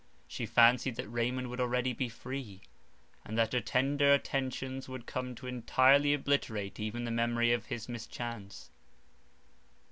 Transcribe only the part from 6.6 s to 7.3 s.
even the